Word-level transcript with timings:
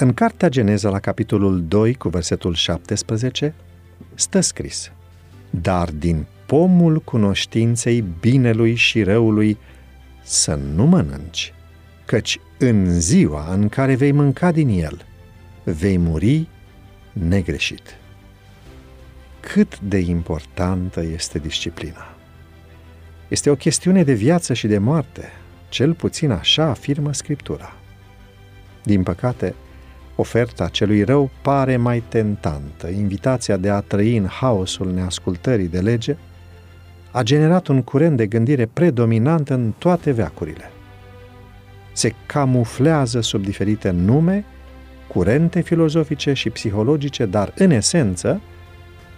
În 0.00 0.12
Cartea 0.12 0.48
Geneza, 0.48 0.90
la 0.90 0.98
capitolul 0.98 1.64
2, 1.68 1.94
cu 1.94 2.08
versetul 2.08 2.54
17, 2.54 3.54
stă 4.14 4.40
scris 4.40 4.92
Dar 5.50 5.90
din 5.90 6.26
pomul 6.46 7.00
cunoștinței 7.00 8.04
binelui 8.20 8.74
și 8.74 9.02
răului 9.02 9.58
să 10.22 10.58
nu 10.74 10.86
mănânci, 10.86 11.54
căci 12.04 12.40
în 12.58 13.00
ziua 13.00 13.54
în 13.54 13.68
care 13.68 13.94
vei 13.94 14.12
mânca 14.12 14.52
din 14.52 14.68
el, 14.68 15.06
vei 15.64 15.96
muri 15.96 16.48
negreșit. 17.12 17.96
Cât 19.40 19.80
de 19.80 19.98
importantă 19.98 21.02
este 21.02 21.38
disciplina! 21.38 22.16
Este 23.28 23.50
o 23.50 23.54
chestiune 23.54 24.02
de 24.02 24.12
viață 24.12 24.52
și 24.52 24.66
de 24.66 24.78
moarte, 24.78 25.28
cel 25.68 25.94
puțin 25.94 26.30
așa 26.30 26.64
afirmă 26.64 27.12
Scriptura. 27.12 27.76
Din 28.82 29.02
păcate, 29.02 29.54
oferta 30.16 30.68
celui 30.68 31.02
rău 31.02 31.30
pare 31.42 31.76
mai 31.76 32.02
tentantă. 32.08 32.88
Invitația 32.88 33.56
de 33.56 33.70
a 33.70 33.80
trăi 33.80 34.16
în 34.16 34.26
haosul 34.26 34.92
neascultării 34.92 35.68
de 35.68 35.80
lege 35.80 36.16
a 37.10 37.22
generat 37.22 37.66
un 37.66 37.82
curent 37.82 38.16
de 38.16 38.26
gândire 38.26 38.66
predominant 38.66 39.48
în 39.48 39.72
toate 39.78 40.10
veacurile. 40.10 40.70
Se 41.92 42.14
camuflează 42.26 43.20
sub 43.20 43.44
diferite 43.44 43.90
nume, 43.90 44.44
curente 45.08 45.60
filozofice 45.60 46.32
și 46.32 46.50
psihologice, 46.50 47.26
dar 47.26 47.52
în 47.56 47.70
esență 47.70 48.40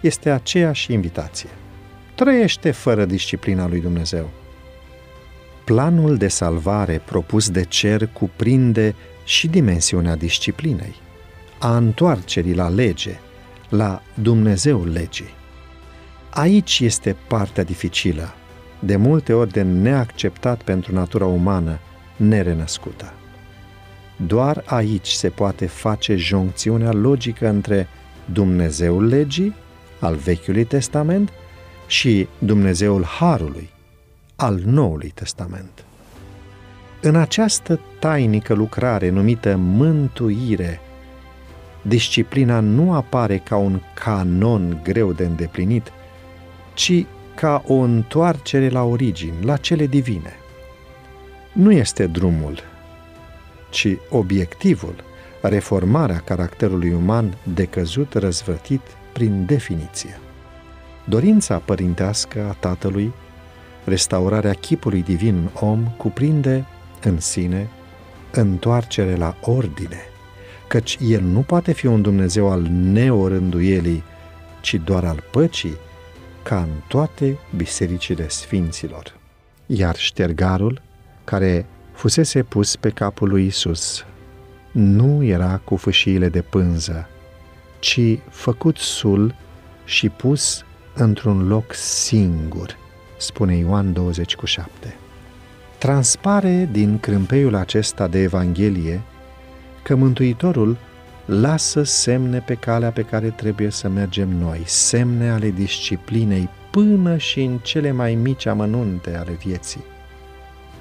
este 0.01 0.29
aceeași 0.29 0.93
invitație. 0.93 1.49
Trăiește 2.15 2.71
fără 2.71 3.05
disciplina 3.05 3.67
lui 3.67 3.79
Dumnezeu. 3.79 4.29
Planul 5.65 6.17
de 6.17 6.27
salvare 6.27 7.01
propus 7.05 7.49
de 7.49 7.63
cer 7.63 8.07
cuprinde 8.07 8.95
și 9.23 9.47
dimensiunea 9.47 10.15
disciplinei, 10.15 10.95
a 11.59 11.77
întoarcerii 11.77 12.55
la 12.55 12.69
lege, 12.69 13.19
la 13.69 14.01
Dumnezeul 14.13 14.91
legii. 14.91 15.33
Aici 16.29 16.79
este 16.79 17.15
partea 17.27 17.63
dificilă, 17.63 18.33
de 18.79 18.95
multe 18.95 19.33
ori 19.33 19.51
de 19.51 19.61
neacceptat 19.61 20.61
pentru 20.61 20.93
natura 20.93 21.25
umană 21.25 21.79
nerenăscută. 22.15 23.13
Doar 24.27 24.63
aici 24.65 25.07
se 25.07 25.29
poate 25.29 25.65
face 25.65 26.15
joncțiunea 26.15 26.91
logică 26.91 27.47
între 27.47 27.87
Dumnezeul 28.25 29.07
legii, 29.07 29.55
al 29.99 30.15
Vechiului 30.15 30.63
Testament, 30.63 31.29
și 31.87 32.27
Dumnezeul 32.39 33.03
Harului, 33.03 33.69
al 34.35 34.61
Noului 34.65 35.11
Testament. 35.15 35.85
În 37.05 37.15
această 37.15 37.79
tainică 37.99 38.53
lucrare 38.53 39.09
numită 39.09 39.55
mântuire, 39.57 40.79
disciplina 41.81 42.59
nu 42.59 42.93
apare 42.93 43.37
ca 43.37 43.55
un 43.55 43.81
canon 43.93 44.79
greu 44.83 45.13
de 45.13 45.25
îndeplinit, 45.25 45.91
ci 46.73 47.05
ca 47.35 47.63
o 47.67 47.73
întoarcere 47.73 48.69
la 48.69 48.83
origini, 48.83 49.45
la 49.45 49.57
cele 49.57 49.85
divine. 49.85 50.33
Nu 51.53 51.71
este 51.71 52.07
drumul, 52.07 52.59
ci 53.69 53.87
obiectivul, 54.09 54.95
reformarea 55.41 56.21
caracterului 56.25 56.93
uman 56.93 57.37
decăzut, 57.53 58.13
răzvătit 58.13 58.81
prin 59.13 59.45
definiție. 59.45 60.19
Dorința 61.05 61.57
părintească 61.57 62.45
a 62.49 62.55
Tatălui, 62.59 63.13
restaurarea 63.83 64.53
chipului 64.53 65.01
divin 65.01 65.35
în 65.35 65.67
om, 65.67 65.87
cuprinde 65.97 66.65
în 67.03 67.19
sine 67.19 67.69
întoarcere 68.31 69.15
la 69.15 69.35
ordine, 69.41 70.01
căci 70.67 70.97
El 71.01 71.21
nu 71.21 71.39
poate 71.39 71.71
fi 71.71 71.85
un 71.85 72.01
Dumnezeu 72.01 72.49
al 72.49 72.61
neorânduielii, 72.69 74.03
ci 74.61 74.75
doar 74.75 75.05
al 75.05 75.23
păcii, 75.31 75.77
ca 76.43 76.61
în 76.61 76.69
toate 76.87 77.37
bisericile 77.55 78.27
sfinților. 78.29 79.17
Iar 79.65 79.95
ștergarul, 79.95 80.81
care 81.23 81.65
fusese 81.93 82.43
pus 82.43 82.75
pe 82.75 82.89
capul 82.89 83.29
lui 83.29 83.45
Isus, 83.45 84.05
nu 84.71 85.23
era 85.23 85.61
cu 85.63 85.75
fâșiile 85.75 86.29
de 86.29 86.41
pânză, 86.41 87.07
ci 87.79 87.99
făcut 88.29 88.77
sul 88.77 89.35
și 89.85 90.09
pus 90.09 90.63
într-un 90.93 91.47
loc 91.47 91.73
singur, 91.73 92.77
spune 93.17 93.55
Ioan 93.55 93.93
20 93.93 94.35
cu 94.35 94.45
7. 94.45 94.97
Transpare 95.83 96.69
din 96.71 96.99
crâmpeiul 96.99 97.55
acesta 97.55 98.07
de 98.07 98.21
Evanghelie 98.21 99.01
că 99.81 99.95
Mântuitorul 99.95 100.77
lasă 101.25 101.83
semne 101.83 102.39
pe 102.39 102.53
calea 102.53 102.91
pe 102.91 103.01
care 103.01 103.29
trebuie 103.29 103.69
să 103.69 103.89
mergem 103.89 104.29
noi, 104.29 104.61
semne 104.65 105.29
ale 105.29 105.49
disciplinei 105.49 106.49
până 106.71 107.17
și 107.17 107.41
în 107.41 107.57
cele 107.57 107.91
mai 107.91 108.15
mici 108.15 108.45
amănunte 108.45 109.15
ale 109.15 109.31
vieții. 109.31 109.83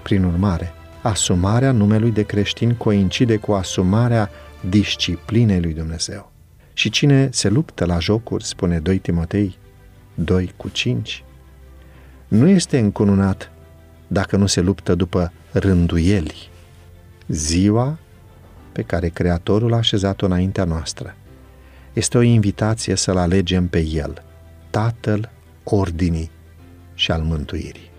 Prin 0.03 0.25
urmare, 0.25 0.73
asumarea 1.03 1.73
numelui 1.73 2.11
de 2.11 2.23
creștin 2.23 2.75
coincide 2.75 3.37
cu 3.37 3.53
asumarea 3.53 4.31
disciplinei 4.69 5.61
lui 5.61 5.73
Dumnezeu. 5.73 6.33
Și 6.73 6.91
cine 6.91 7.29
se 7.33 7.49
luptă 7.49 7.85
la 7.85 7.99
jocuri, 7.99 8.45
spune 8.45 8.79
2 8.79 8.99
Timotei 8.99 9.59
2 10.15 10.53
cu 10.57 10.69
5, 10.69 11.25
nu 12.29 12.49
este 12.49 12.79
încununat 12.79 13.52
dacă 14.13 14.37
nu 14.37 14.47
se 14.47 14.61
luptă 14.61 14.95
după 14.95 15.33
rânduieli. 15.53 16.51
Ziua 17.27 17.99
pe 18.73 18.83
care 18.83 19.09
Creatorul 19.09 19.73
a 19.73 19.77
așezat-o 19.77 20.27
înaintea 20.27 20.65
noastră 20.65 21.17
este 21.93 22.19
o 22.19 22.23
invitație 22.23 22.95
să-L 22.95 23.17
alegem 23.17 23.67
pe 23.69 23.81
El, 23.81 24.23
Tatăl 24.71 25.31
ordinii 25.65 26.31
și 26.95 27.11
al 27.11 27.23
mântuirii. 27.23 27.92